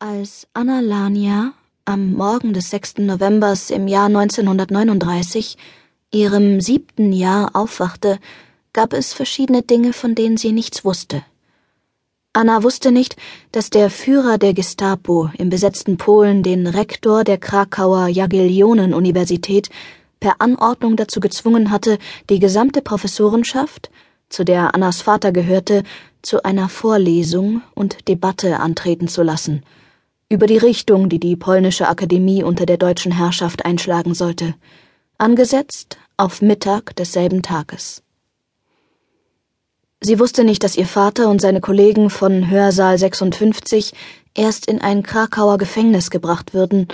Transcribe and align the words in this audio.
Als 0.00 0.46
Anna 0.54 0.78
Lania 0.78 1.54
am 1.84 2.12
Morgen 2.12 2.52
des 2.52 2.70
6. 2.70 2.98
Novembers 2.98 3.68
im 3.70 3.88
Jahr 3.88 4.06
1939, 4.06 5.56
ihrem 6.12 6.60
siebten 6.60 7.12
Jahr, 7.12 7.56
aufwachte, 7.56 8.20
gab 8.72 8.92
es 8.92 9.12
verschiedene 9.12 9.62
Dinge, 9.62 9.92
von 9.92 10.14
denen 10.14 10.36
sie 10.36 10.52
nichts 10.52 10.84
wusste. 10.84 11.24
Anna 12.32 12.62
wusste 12.62 12.92
nicht, 12.92 13.16
dass 13.50 13.70
der 13.70 13.90
Führer 13.90 14.38
der 14.38 14.54
Gestapo 14.54 15.30
im 15.36 15.50
besetzten 15.50 15.96
Polen 15.96 16.44
den 16.44 16.68
Rektor 16.68 17.24
der 17.24 17.38
Krakauer 17.38 18.06
Jagiellonen-Universität 18.06 19.68
per 20.20 20.36
Anordnung 20.40 20.94
dazu 20.94 21.18
gezwungen 21.18 21.72
hatte, 21.72 21.98
die 22.30 22.38
gesamte 22.38 22.82
Professorenschaft, 22.82 23.90
zu 24.28 24.44
der 24.44 24.76
Annas 24.76 25.02
Vater 25.02 25.32
gehörte, 25.32 25.82
zu 26.22 26.44
einer 26.44 26.68
Vorlesung 26.68 27.62
und 27.74 28.06
Debatte 28.06 28.60
antreten 28.60 29.08
zu 29.08 29.24
lassen– 29.24 29.64
über 30.28 30.46
die 30.46 30.58
Richtung, 30.58 31.08
die 31.08 31.20
die 31.20 31.36
polnische 31.36 31.88
Akademie 31.88 32.42
unter 32.42 32.66
der 32.66 32.76
deutschen 32.76 33.12
Herrschaft 33.12 33.64
einschlagen 33.64 34.14
sollte, 34.14 34.54
angesetzt 35.16 35.98
auf 36.16 36.42
Mittag 36.42 36.94
desselben 36.96 37.42
Tages. 37.42 38.02
Sie 40.00 40.20
wusste 40.20 40.44
nicht, 40.44 40.62
dass 40.62 40.76
ihr 40.76 40.86
Vater 40.86 41.28
und 41.28 41.40
seine 41.40 41.60
Kollegen 41.60 42.08
von 42.10 42.50
Hörsaal 42.50 42.98
56 42.98 43.92
erst 44.34 44.66
in 44.66 44.80
ein 44.80 45.02
Krakauer 45.02 45.58
Gefängnis 45.58 46.10
gebracht 46.10 46.54
würden 46.54 46.86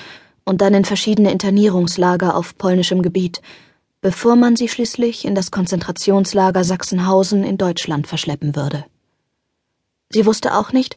und 0.45 0.63
dann 0.63 0.73
in 0.73 0.85
verschiedene 0.85 1.31
Internierungslager 1.31 2.35
auf 2.35 2.57
polnischem 2.57 3.03
Gebiet, 3.03 3.43
bevor 4.01 4.37
man 4.37 4.57
sie 4.57 4.69
schließlich 4.69 5.25
in 5.25 5.35
das 5.35 5.51
Konzentrationslager 5.51 6.65
Sachsenhausen 6.65 7.45
in 7.45 7.59
Deutschland 7.59 8.07
verschleppen 8.07 8.57
würde. 8.57 8.85
Sie 10.11 10.25
wusste 10.25 10.55
auch 10.55 10.73
nicht, 10.73 10.97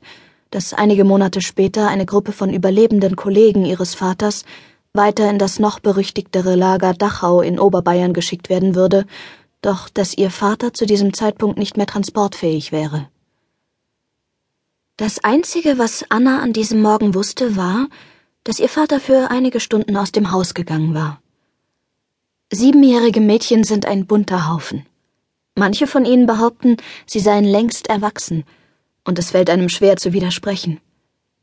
dass 0.52 0.74
einige 0.74 1.04
Monate 1.04 1.42
später 1.42 1.88
eine 1.88 2.06
Gruppe 2.06 2.32
von 2.32 2.54
überlebenden 2.54 3.16
Kollegen 3.16 3.66
ihres 3.66 3.96
Vaters 3.96 4.46
weiter 4.94 5.30
in 5.30 5.40
das 5.40 5.60
noch 5.60 5.80
berüchtigtere 5.80 6.56
Lager 6.56 6.94
Dachau 6.94 7.42
in 7.42 7.60
Oberbayern 7.60 8.14
geschickt 8.14 8.50
werden 8.50 8.76
würde, 8.76 9.06
doch 9.62 9.90
dass 9.90 10.18
ihr 10.18 10.32
Vater 10.32 10.74
zu 10.74 10.86
diesem 10.86 11.14
Zeitpunkt 11.14 11.58
nicht 11.58 11.78
mehr 11.78 11.86
transportfähig 11.86 12.72
wäre. 12.72 13.10
Das 14.98 15.24
Einzige, 15.24 15.78
was 15.78 16.06
Anna 16.10 16.42
an 16.42 16.54
diesem 16.54 16.82
Morgen 16.82 17.14
wusste, 17.14 17.56
war, 17.56 17.88
dass 18.44 18.60
ihr 18.60 18.70
Vater 18.70 19.00
für 19.00 19.30
einige 19.30 19.60
Stunden 19.60 19.96
aus 19.96 20.12
dem 20.12 20.32
Haus 20.32 20.54
gegangen 20.54 20.94
war. 20.94 21.22
Siebenjährige 22.52 23.20
Mädchen 23.20 23.64
sind 23.64 23.86
ein 23.86 24.08
bunter 24.08 24.50
Haufen. 24.50 24.86
Manche 25.54 25.86
von 25.86 26.06
ihnen 26.06 26.26
behaupten, 26.26 26.78
sie 27.06 27.20
seien 27.20 27.44
längst 27.44 27.90
erwachsen, 27.90 28.46
und 29.08 29.18
es 29.18 29.32
fällt 29.32 29.50
einem 29.50 29.70
schwer 29.70 29.98
zu 29.98 30.14
widersprechen. 30.14 30.80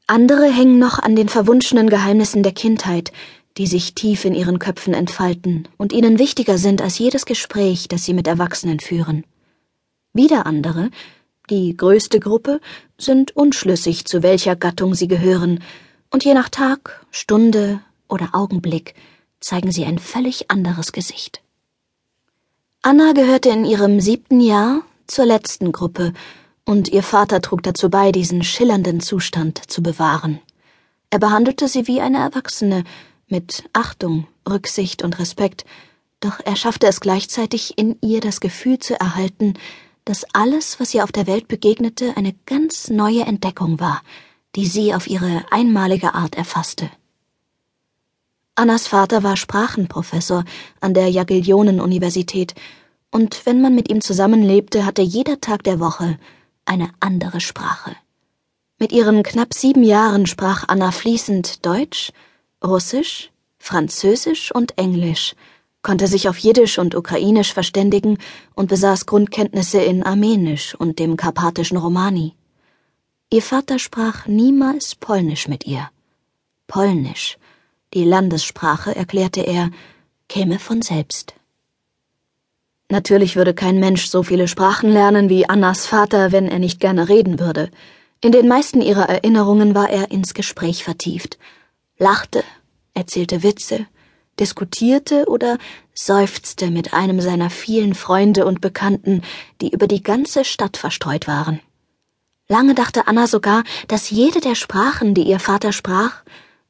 Andere 0.07 0.53
hängen 0.53 0.79
noch 0.79 0.99
an 0.99 1.17
den 1.17 1.31
verwunschenen 1.31 1.89
Geheimnissen 1.89 2.43
der 2.43 2.53
Kindheit, 2.53 3.11
die 3.57 3.67
sich 3.67 3.95
tief 3.95 4.25
in 4.25 4.35
ihren 4.35 4.59
Köpfen 4.59 4.93
entfalten 4.93 5.67
und 5.79 5.93
ihnen 5.93 6.19
wichtiger 6.19 6.59
sind 6.59 6.83
als 6.83 6.99
jedes 6.99 7.25
Gespräch, 7.25 7.89
das 7.89 8.05
sie 8.05 8.13
mit 8.13 8.27
Erwachsenen 8.27 8.81
führen. 8.81 9.25
Wieder 10.13 10.45
andere, 10.45 10.91
die 11.49 11.77
größte 11.77 12.21
Gruppe, 12.21 12.61
sind 12.99 13.37
unschlüssig, 13.37 14.05
zu 14.05 14.23
welcher 14.23 14.57
Gattung 14.57 14.95
sie 14.95 15.09
gehören, 15.09 15.63
und 16.11 16.25
je 16.25 16.35
nach 16.35 16.49
Tag, 16.49 17.05
Stunde 17.11 17.81
oder 18.09 18.31
Augenblick 18.35 18.95
zeigen 19.41 19.73
sie 19.73 19.85
ein 19.85 19.99
völlig 19.99 20.51
anderes 20.51 20.93
Gesicht. 20.93 21.43
Anna 22.83 23.13
gehörte 23.13 23.49
in 23.49 23.65
ihrem 23.65 24.01
siebten 24.01 24.41
Jahr 24.41 24.83
zur 25.07 25.27
letzten 25.27 25.73
Gruppe, 25.73 26.13
und 26.65 26.89
ihr 26.89 27.03
Vater 27.03 27.41
trug 27.43 27.63
dazu 27.63 27.91
bei, 27.91 28.13
diesen 28.13 28.43
schillernden 28.43 29.01
Zustand 29.01 29.71
zu 29.71 29.83
bewahren. 29.83 30.41
Er 31.11 31.19
behandelte 31.19 31.69
sie 31.69 31.87
wie 31.87 32.01
eine 32.01 32.19
Erwachsene, 32.19 32.85
mit 33.29 33.65
Achtung, 33.73 34.27
Rücksicht 34.49 35.03
und 35.03 35.19
Respekt, 35.19 35.65
doch 36.21 36.41
er 36.45 36.57
schaffte 36.57 36.87
es 36.87 37.01
gleichzeitig, 37.01 37.79
in 37.79 37.97
ihr 38.01 38.21
das 38.21 38.41
Gefühl 38.41 38.79
zu 38.79 38.99
erhalten, 38.99 39.55
dass 40.05 40.25
alles, 40.33 40.81
was 40.81 40.95
ihr 40.95 41.05
auf 41.05 41.13
der 41.13 41.27
Welt 41.27 41.49
begegnete, 41.49 42.17
eine 42.17 42.35
ganz 42.47 42.89
neue 42.89 43.23
Entdeckung 43.23 43.81
war, 43.81 44.03
die 44.55 44.67
sie 44.67 44.95
auf 44.95 45.07
ihre 45.07 45.45
einmalige 45.51 46.15
Art 46.15 46.35
erfasste. 46.37 46.91
Annas 48.55 48.87
Vater 48.87 49.23
war 49.23 49.37
Sprachenprofessor 49.37 50.45
an 50.81 50.95
der 50.95 51.09
Jagiellonen-Universität, 51.09 52.55
und 53.11 53.47
wenn 53.47 53.61
man 53.61 53.75
mit 53.75 53.91
ihm 53.91 54.01
zusammenlebte, 54.01 54.85
hatte 54.85 55.03
jeder 55.03 55.41
Tag 55.41 55.63
der 55.63 55.79
Woche 55.79 56.19
eine 56.65 56.91
andere 57.01 57.41
Sprache. 57.41 57.97
Mit 58.79 58.93
ihren 58.93 59.23
knapp 59.23 59.55
sieben 59.55 59.85
Jahren 59.85 60.27
sprach 60.27 60.65
Anna 60.69 60.91
fließend 60.91 61.65
Deutsch, 61.65 62.13
Russisch, 62.63 63.31
Französisch 63.59 64.53
und 64.53 64.77
Englisch, 64.79 65.35
konnte 65.83 66.07
sich 66.07 66.29
auf 66.29 66.39
Jiddisch 66.39 66.79
und 66.79 66.95
Ukrainisch 66.95 67.53
verständigen 67.53 68.19
und 68.55 68.69
besaß 68.69 69.07
Grundkenntnisse 69.07 69.81
in 69.81 70.03
Armenisch 70.03 70.75
und 70.75 70.99
dem 70.99 71.17
karpatischen 71.17 71.77
Romani. 71.77 72.35
Ihr 73.31 73.43
Vater 73.43 73.79
sprach 73.79 74.27
niemals 74.27 74.95
Polnisch 74.97 75.47
mit 75.47 75.67
ihr. 75.67 75.91
Polnisch, 76.67 77.39
die 77.93 78.05
Landessprache, 78.05 78.97
erklärte 78.97 79.43
er, 79.43 79.71
käme 80.29 80.59
von 80.59 80.83
selbst. 80.83 81.35
Natürlich 82.91 83.37
würde 83.37 83.55
kein 83.55 83.81
Mensch 83.81 84.07
so 84.07 84.23
viele 84.23 84.47
Sprachen 84.47 84.91
lernen 84.91 85.29
wie 85.29 85.49
Annas 85.49 85.87
Vater, 85.87 86.33
wenn 86.33 86.49
er 86.49 86.59
nicht 86.59 86.81
gerne 86.81 87.09
reden 87.09 87.41
würde. 87.41 87.71
In 88.21 88.33
den 88.33 88.49
meisten 88.49 88.81
ihrer 88.81 89.09
Erinnerungen 89.09 89.75
war 89.75 89.91
er 89.91 90.11
ins 90.11 90.35
Gespräch 90.35 90.85
vertieft, 90.85 91.39
lachte, 91.99 92.45
erzählte 92.93 93.43
Witze, 93.43 93.87
diskutierte 94.39 95.27
oder 95.27 95.59
seufzte 95.95 96.71
mit 96.71 96.93
einem 96.93 97.21
seiner 97.21 97.51
vielen 97.51 97.95
Freunde 97.95 98.47
und 98.47 98.61
Bekannten, 98.61 99.23
die 99.61 99.71
über 99.71 99.87
die 99.87 100.03
ganze 100.03 100.45
Stadt 100.45 100.77
verstreut 100.77 101.27
waren. 101.27 101.61
Lange 102.49 102.75
dachte 102.75 103.07
Anna 103.07 103.27
sogar, 103.27 103.65
dass 103.89 104.11
jede 104.11 104.41
der 104.41 104.55
Sprachen, 104.55 105.15
die 105.15 105.23
ihr 105.23 105.41
Vater 105.41 105.73
sprach, 105.73 106.23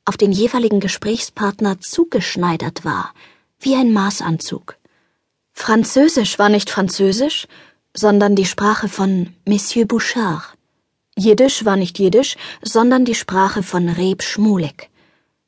auf 0.05 0.17
den 0.17 0.31
jeweiligen 0.31 0.81
Gesprächspartner 0.81 1.81
zugeschneidert 1.81 2.85
war, 2.85 3.13
wie 3.59 3.75
ein 3.75 3.93
Maßanzug. 3.93 4.77
Französisch 5.55 6.39
war 6.39 6.49
nicht 6.51 6.69
Französisch, 6.69 7.47
sondern 7.95 8.35
die 8.37 8.45
Sprache 8.45 8.89
von 8.89 9.35
Monsieur 9.47 9.87
Bouchard. 9.87 10.43
Jiddisch 11.17 11.65
war 11.65 11.77
nicht 11.77 11.99
Jiddisch, 11.99 12.37
sondern 12.61 13.05
die 13.05 13.15
Sprache 13.15 13.63
von 13.63 13.89
Reb 13.89 14.23
Schmulik. 14.23 14.91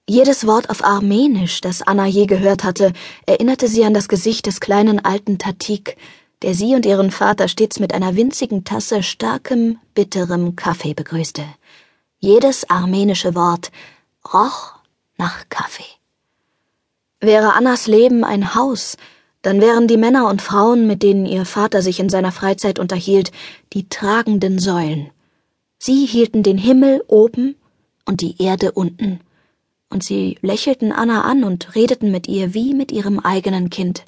Jedes 0.08 0.46
Wort 0.46 0.70
auf 0.70 0.84
Armenisch, 0.84 1.60
das 1.60 1.82
Anna 1.82 2.06
je 2.06 2.26
gehört 2.26 2.62
hatte, 2.62 2.92
erinnerte 3.26 3.66
sie 3.66 3.84
an 3.84 3.92
das 3.92 4.06
Gesicht 4.08 4.46
des 4.46 4.60
kleinen 4.60 5.04
alten 5.04 5.38
Tatik, 5.38 5.96
der 6.42 6.54
sie 6.54 6.76
und 6.76 6.86
ihren 6.86 7.10
Vater 7.10 7.48
stets 7.48 7.80
mit 7.80 7.92
einer 7.92 8.14
winzigen 8.14 8.62
Tasse 8.62 9.02
starkem, 9.02 9.80
bitterem 9.94 10.54
Kaffee 10.54 10.94
begrüßte. 10.94 11.42
Jedes 12.20 12.70
armenische 12.70 13.34
Wort 13.34 13.72
roch 14.32 14.74
nach 15.18 15.48
Kaffee. 15.48 15.82
Wäre 17.20 17.54
Annas 17.54 17.88
Leben 17.88 18.22
ein 18.22 18.54
Haus, 18.54 18.96
dann 19.46 19.60
wären 19.60 19.86
die 19.86 19.96
Männer 19.96 20.28
und 20.28 20.42
Frauen, 20.42 20.88
mit 20.88 21.04
denen 21.04 21.24
ihr 21.24 21.44
Vater 21.44 21.80
sich 21.80 22.00
in 22.00 22.08
seiner 22.08 22.32
Freizeit 22.32 22.80
unterhielt, 22.80 23.30
die 23.74 23.88
tragenden 23.88 24.58
Säulen. 24.58 25.10
Sie 25.78 26.04
hielten 26.04 26.42
den 26.42 26.58
Himmel 26.58 27.04
oben 27.06 27.54
und 28.06 28.22
die 28.22 28.42
Erde 28.42 28.72
unten, 28.72 29.20
und 29.88 30.02
sie 30.02 30.36
lächelten 30.42 30.90
Anna 30.90 31.22
an 31.22 31.44
und 31.44 31.76
redeten 31.76 32.10
mit 32.10 32.26
ihr 32.26 32.54
wie 32.54 32.74
mit 32.74 32.90
ihrem 32.90 33.20
eigenen 33.20 33.70
Kind. 33.70 34.04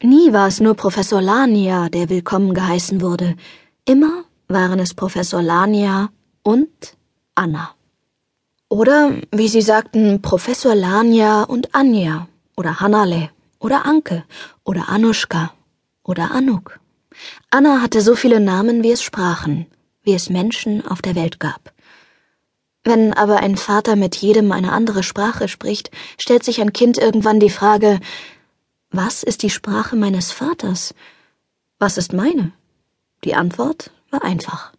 Nie 0.00 0.32
war 0.32 0.46
es 0.46 0.60
nur 0.60 0.74
Professor 0.76 1.20
Lania, 1.20 1.88
der 1.88 2.08
willkommen 2.10 2.54
geheißen 2.54 3.00
wurde, 3.00 3.34
immer 3.86 4.22
waren 4.46 4.78
es 4.78 4.94
Professor 4.94 5.42
Lania 5.42 6.10
und 6.44 6.96
Anna. 7.34 7.74
Oder, 8.68 9.14
wie 9.32 9.48
sie 9.48 9.62
sagten, 9.62 10.22
Professor 10.22 10.76
Lania 10.76 11.42
und 11.42 11.74
Anja 11.74 12.28
oder 12.56 12.78
Hannale 12.78 13.30
oder 13.60 13.86
Anke 13.86 14.24
oder 14.64 14.88
Anuschka 14.88 15.52
oder 16.02 16.32
Anuk. 16.32 16.80
Anna 17.50 17.80
hatte 17.80 18.00
so 18.00 18.16
viele 18.16 18.40
Namen, 18.40 18.82
wie 18.82 18.90
es 18.90 19.02
Sprachen, 19.02 19.66
wie 20.02 20.14
es 20.14 20.30
Menschen 20.30 20.84
auf 20.84 21.02
der 21.02 21.14
Welt 21.14 21.38
gab. 21.38 21.72
Wenn 22.82 23.12
aber 23.12 23.40
ein 23.40 23.56
Vater 23.56 23.94
mit 23.94 24.16
jedem 24.16 24.50
eine 24.52 24.72
andere 24.72 25.02
Sprache 25.02 25.48
spricht, 25.48 25.90
stellt 26.18 26.44
sich 26.44 26.60
ein 26.60 26.72
Kind 26.72 26.96
irgendwann 26.96 27.38
die 27.38 27.50
Frage, 27.50 28.00
was 28.90 29.22
ist 29.22 29.42
die 29.42 29.50
Sprache 29.50 29.96
meines 29.96 30.32
Vaters? 30.32 30.94
Was 31.78 31.98
ist 31.98 32.12
meine? 32.12 32.52
Die 33.22 33.34
Antwort 33.34 33.92
war 34.10 34.24
einfach. 34.24 34.72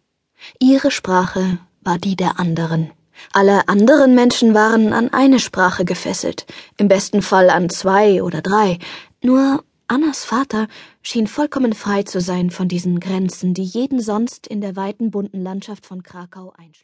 Ihre 0.58 0.90
Sprache 0.90 1.58
war 1.80 1.98
die 1.98 2.16
der 2.16 2.40
anderen. 2.40 2.90
Alle 3.32 3.68
anderen 3.68 4.14
Menschen 4.14 4.54
waren 4.54 4.92
an 4.92 5.12
eine 5.12 5.38
Sprache 5.38 5.84
gefesselt, 5.84 6.46
im 6.76 6.88
besten 6.88 7.22
Fall 7.22 7.50
an 7.50 7.70
zwei 7.70 8.22
oder 8.22 8.42
drei. 8.42 8.78
Nur 9.22 9.64
Annas 9.88 10.24
Vater 10.24 10.68
schien 11.02 11.26
vollkommen 11.26 11.74
frei 11.74 12.02
zu 12.02 12.20
sein 12.20 12.50
von 12.50 12.68
diesen 12.68 12.98
Grenzen, 12.98 13.52
die 13.52 13.64
jeden 13.64 14.00
sonst 14.00 14.46
in 14.46 14.60
der 14.60 14.74
weiten 14.74 15.10
bunten 15.10 15.42
Landschaft 15.42 15.84
von 15.84 16.02
Krakau 16.02 16.52
einschließen. 16.56 16.80